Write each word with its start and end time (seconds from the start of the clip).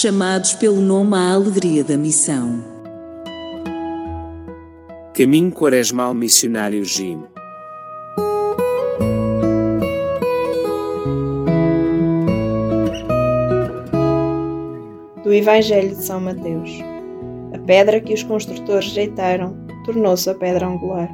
chamados 0.00 0.54
pelo 0.54 0.80
nome 0.80 1.14
à 1.14 1.34
alegria 1.34 1.84
da 1.84 1.94
missão. 1.94 2.64
Caminho 5.14 5.52
Quaresmal 5.52 6.14
Missionário 6.14 6.82
Jim. 6.86 7.22
Do 15.22 15.34
Evangelho 15.34 15.90
de 15.90 16.02
São 16.02 16.18
Mateus. 16.18 16.70
A 17.52 17.58
pedra 17.58 18.00
que 18.00 18.14
os 18.14 18.22
construtores 18.22 18.86
rejeitaram 18.86 19.54
tornou-se 19.84 20.30
a 20.30 20.34
pedra 20.34 20.66
angular. 20.66 21.10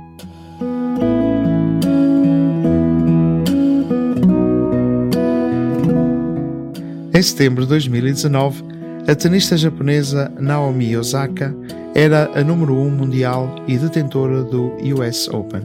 Em 7.12 7.22
setembro 7.22 7.64
de 7.64 7.70
2019, 7.70 8.75
a 9.08 9.14
tenista 9.14 9.56
japonesa 9.56 10.32
Naomi 10.38 10.96
Osaka 10.96 11.54
era 11.94 12.28
a 12.34 12.42
número 12.42 12.74
1 12.74 12.86
um 12.86 12.90
mundial 12.90 13.54
e 13.68 13.78
detentora 13.78 14.42
do 14.42 14.72
US 14.96 15.28
Open. 15.28 15.62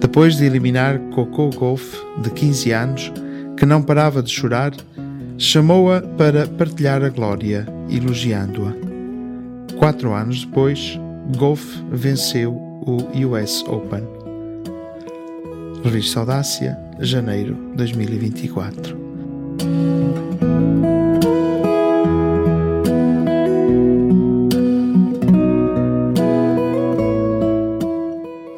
Depois 0.00 0.36
de 0.36 0.44
eliminar 0.44 0.98
Coco 1.12 1.50
Golf, 1.50 1.94
de 2.22 2.30
15 2.30 2.70
anos, 2.72 3.12
que 3.56 3.66
não 3.66 3.82
parava 3.82 4.22
de 4.22 4.30
chorar, 4.30 4.72
chamou-a 5.36 6.00
para 6.00 6.46
partilhar 6.46 7.02
a 7.02 7.08
glória, 7.08 7.66
elogiando-a. 7.90 8.72
Quatro 9.76 10.14
anos 10.14 10.44
depois, 10.44 10.98
Golf 11.36 11.64
venceu 11.90 12.52
o 12.52 12.98
US 13.26 13.64
Open. 13.66 14.04
Revista 15.82 16.20
Audácia, 16.20 16.78
janeiro 17.00 17.56
2024. 17.74 18.96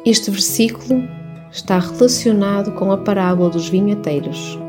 Este 0.05 0.29
versículo 0.29 1.01
está 1.49 1.79
relacionado 1.79 2.73
com 2.73 2.91
a 2.91 2.97
parábola 2.97 3.51
dos 3.51 3.69
vinheteiros. 3.69 4.59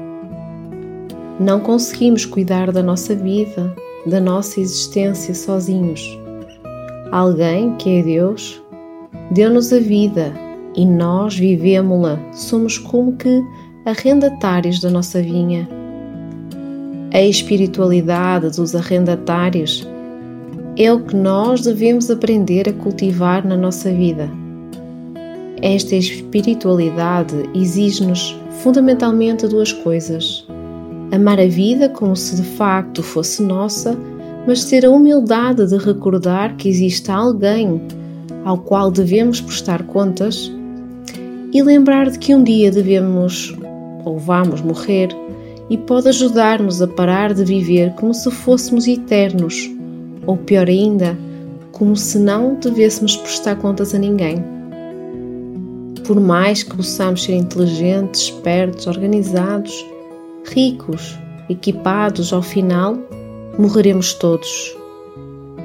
Não 1.41 1.59
conseguimos 1.59 2.25
cuidar 2.25 2.71
da 2.71 2.85
nossa 2.85 3.17
vida, 3.17 3.75
da 4.07 4.21
nossa 4.21 4.61
existência 4.61 5.35
sozinhos. 5.35 6.01
Alguém, 7.11 7.75
que 7.79 7.99
é 7.99 8.03
Deus, 8.05 8.63
deu-nos 9.33 9.73
a 9.73 9.81
vida 9.81 10.33
e 10.77 10.87
nós 10.87 11.37
vivemos-la. 11.37 12.17
Somos 12.33 12.79
como 12.79 13.17
que 13.17 13.43
arrendatários 13.85 14.81
da 14.81 14.89
nossa 14.89 15.21
vinha. 15.21 15.69
A 17.13 17.21
espiritualidade 17.21 18.55
dos 18.55 18.73
arrendatários 18.77 19.85
é 20.79 20.93
o 20.93 21.01
que 21.01 21.17
nós 21.17 21.63
devemos 21.63 22.09
aprender 22.09 22.69
a 22.69 22.73
cultivar 22.73 23.45
na 23.45 23.57
nossa 23.57 23.93
vida 23.93 24.44
esta 25.65 25.97
espiritualidade 25.97 27.49
exige-nos 27.55 28.39
fundamentalmente 28.63 29.49
duas 29.49 29.73
coisas: 29.73 30.47
amar 31.11 31.41
a 31.41 31.47
vida 31.47 31.89
como 31.89 32.15
se 32.15 32.37
de 32.37 32.43
facto 32.43 33.03
fosse 33.03 33.43
nossa, 33.43 33.97
mas 34.47 34.67
ter 34.67 34.85
a 34.85 34.91
humildade 34.91 35.67
de 35.67 35.79
recordar 35.79 36.55
que 36.57 36.69
existe 36.69 37.11
alguém 37.11 37.81
ao 38.45 38.59
qual 38.59 38.91
devemos 38.91 39.41
prestar 39.41 39.83
contas 39.85 40.53
e 41.51 41.63
lembrar 41.63 42.11
de 42.11 42.19
que 42.19 42.35
um 42.35 42.45
dia 42.45 42.71
devemos 42.71 43.57
ou 44.05 44.19
vamos 44.19 44.61
morrer 44.61 45.09
e 45.71 45.79
pode 45.79 46.11
ajudar-nos 46.11 46.83
a 46.83 46.87
parar 46.87 47.33
de 47.33 47.43
viver 47.43 47.95
como 47.95 48.13
se 48.13 48.31
fôssemos 48.31 48.87
eternos, 48.87 49.71
ou 50.27 50.37
pior 50.37 50.69
ainda, 50.69 51.17
como 51.73 51.97
se 51.97 52.19
não 52.19 52.57
devêssemos 52.57 53.17
prestar 53.17 53.57
contas 53.57 53.95
a 53.95 53.99
ninguém. 53.99 54.54
Por 56.07 56.21
mais 56.21 56.63
que 56.63 56.77
possamos 56.77 57.25
ser 57.25 57.35
inteligentes, 57.35 58.23
espertos, 58.23 58.87
organizados, 58.87 59.73
ricos, 60.45 61.19
equipados, 61.49 62.33
ao 62.33 62.43
final, 62.43 62.99
morreremos 63.59 64.13
todos. 64.15 64.77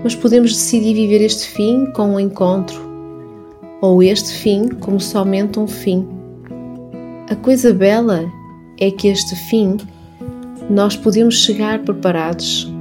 Mas 0.02 0.16
podemos 0.16 0.54
decidir 0.54 0.94
viver 0.94 1.22
este 1.22 1.48
fim 1.50 1.86
com 1.88 2.14
um 2.14 2.20
encontro, 2.20 2.80
ou 3.82 4.02
este 4.02 4.32
fim 4.32 4.70
como 4.70 5.00
somente 5.00 5.60
um 5.60 5.68
fim. 5.68 6.08
A 7.30 7.36
coisa 7.36 7.74
bela 7.74 8.26
é 8.80 8.90
que 8.90 9.10
este 9.10 9.36
fim 9.36 9.78
nós 10.70 10.96
podemos 10.96 11.44
chegar 11.44 11.80
preparados. 11.80 12.72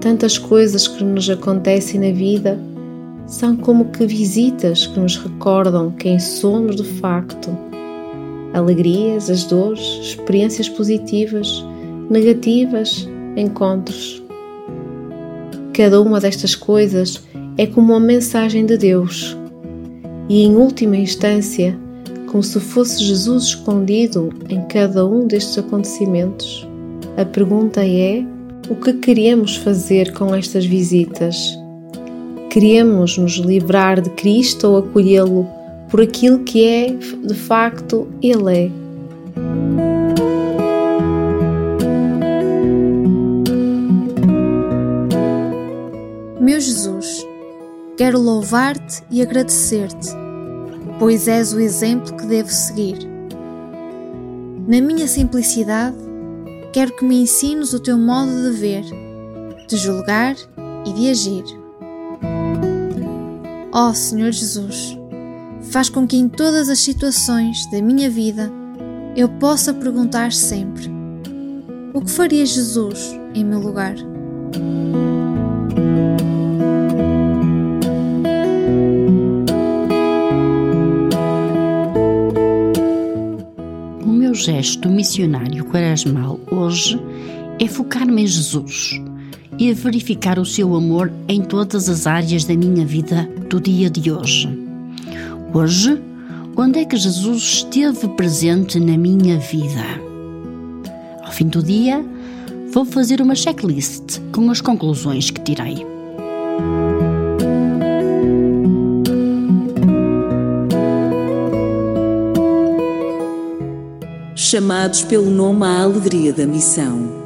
Tantas 0.00 0.38
coisas 0.38 0.88
que 0.88 1.04
nos 1.04 1.28
acontecem 1.28 2.00
na 2.00 2.16
vida 2.16 2.58
são 3.30 3.56
como 3.56 3.86
que 3.86 4.04
visitas 4.04 4.88
que 4.88 4.98
nos 4.98 5.16
recordam 5.16 5.92
quem 5.92 6.18
somos 6.18 6.74
de 6.74 6.82
facto. 6.82 7.56
Alegrias, 8.52 9.30
as 9.30 9.44
dores, 9.44 9.80
experiências 10.02 10.68
positivas, 10.68 11.64
negativas, 12.10 13.08
encontros. 13.36 14.20
Cada 15.72 16.02
uma 16.02 16.18
destas 16.20 16.56
coisas 16.56 17.22
é 17.56 17.66
como 17.68 17.92
uma 17.92 18.00
mensagem 18.00 18.66
de 18.66 18.76
Deus. 18.76 19.36
E 20.28 20.42
em 20.42 20.56
última 20.56 20.96
instância, 20.96 21.78
como 22.26 22.42
se 22.42 22.58
fosse 22.58 23.04
Jesus 23.04 23.44
escondido 23.44 24.30
em 24.48 24.62
cada 24.66 25.06
um 25.06 25.28
destes 25.28 25.56
acontecimentos, 25.56 26.66
a 27.16 27.24
pergunta 27.24 27.86
é: 27.86 28.24
o 28.68 28.74
que 28.74 28.94
queremos 28.94 29.54
fazer 29.54 30.12
com 30.14 30.34
estas 30.34 30.66
visitas? 30.66 31.59
Queremos 32.50 33.16
nos 33.16 33.34
livrar 33.34 34.00
de 34.00 34.10
Cristo 34.10 34.66
ou 34.66 34.78
acolhê-lo 34.78 35.46
por 35.88 36.00
aquilo 36.00 36.40
que 36.40 36.66
é, 36.66 36.88
de 36.88 37.34
facto, 37.34 38.08
Ele 38.20 38.66
é. 38.66 38.70
Meu 46.40 46.60
Jesus, 46.60 47.24
quero 47.96 48.18
louvar-te 48.18 49.04
e 49.12 49.22
agradecer-te, 49.22 50.08
pois 50.98 51.28
és 51.28 51.52
o 51.52 51.60
exemplo 51.60 52.16
que 52.16 52.26
devo 52.26 52.50
seguir. 52.50 52.98
Na 54.66 54.80
minha 54.80 55.06
simplicidade, 55.06 55.96
quero 56.72 56.96
que 56.96 57.04
me 57.04 57.22
ensines 57.22 57.72
o 57.72 57.78
teu 57.78 57.96
modo 57.96 58.50
de 58.50 58.58
ver, 58.58 58.84
de 59.68 59.76
julgar 59.76 60.34
e 60.84 60.92
de 60.92 61.10
agir. 61.10 61.59
Ó 63.72 63.90
oh, 63.90 63.94
Senhor 63.94 64.32
Jesus, 64.32 64.98
faz 65.70 65.88
com 65.88 66.04
que 66.04 66.16
em 66.16 66.28
todas 66.28 66.68
as 66.68 66.80
situações 66.80 67.70
da 67.70 67.80
minha 67.80 68.10
vida 68.10 68.50
eu 69.16 69.28
possa 69.28 69.72
perguntar 69.72 70.32
sempre: 70.32 70.90
O 71.94 72.00
que 72.00 72.10
faria 72.10 72.44
Jesus 72.44 73.16
em 73.32 73.44
meu 73.44 73.60
lugar? 73.60 73.94
O 84.04 84.08
meu 84.08 84.34
gesto 84.34 84.88
missionário 84.88 85.64
quaresmal 85.66 86.40
hoje 86.50 87.00
é 87.60 87.68
focar-me 87.68 88.22
em 88.22 88.26
Jesus 88.26 89.00
e 89.60 89.70
a 89.70 89.74
verificar 89.74 90.38
o 90.38 90.46
seu 90.46 90.74
amor 90.74 91.12
em 91.28 91.42
todas 91.42 91.90
as 91.90 92.06
áreas 92.06 92.44
da 92.44 92.56
minha 92.56 92.86
vida 92.86 93.28
do 93.50 93.60
dia 93.60 93.90
de 93.90 94.10
hoje. 94.10 94.48
Hoje, 95.52 96.00
onde 96.56 96.78
é 96.78 96.84
que 96.86 96.96
Jesus 96.96 97.42
esteve 97.42 98.08
presente 98.08 98.80
na 98.80 98.96
minha 98.96 99.38
vida? 99.38 99.84
Ao 101.22 101.30
fim 101.30 101.46
do 101.46 101.62
dia, 101.62 102.02
vou 102.72 102.86
fazer 102.86 103.20
uma 103.20 103.34
checklist 103.34 104.18
com 104.32 104.50
as 104.50 104.62
conclusões 104.62 105.30
que 105.30 105.42
tirei. 105.42 105.86
Chamados 114.34 115.02
pelo 115.02 115.30
nome 115.30 115.66
à 115.66 115.82
alegria 115.82 116.32
da 116.32 116.46
missão. 116.46 117.19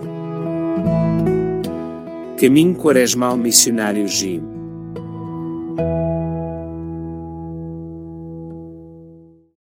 Caminho 2.44 2.74
Quaresmal 2.74 3.38
Missionário 3.38 4.06
Jim 4.06 4.53